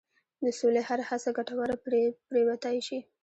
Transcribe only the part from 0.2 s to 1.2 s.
د سولې هره